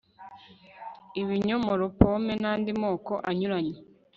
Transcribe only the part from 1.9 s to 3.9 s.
pome nandi moko anyuranye